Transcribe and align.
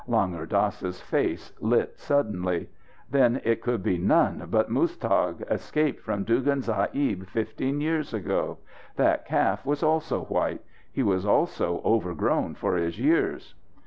Langur 0.07 0.47
Dass's 0.49 0.99
face 0.99 1.53
lit 1.61 1.99
suddenly. 1.99 2.67
"Then 3.11 3.39
it 3.43 3.61
could 3.61 3.83
be 3.83 3.99
none 3.99 4.47
but 4.49 4.67
Muztagh, 4.71 5.41
escaped 5.47 6.01
from 6.01 6.23
Dugan 6.23 6.63
Sahib 6.63 7.27
fifteen 7.27 7.79
years 7.79 8.11
ago. 8.11 8.57
That 8.95 9.27
calf 9.27 9.63
was 9.63 9.83
also 9.83 10.23
white. 10.23 10.63
He 10.91 11.03
was 11.03 11.23
also 11.23 11.83
overgrown 11.85 12.55
for 12.55 12.77
his 12.77 12.97
years." 12.99 13.53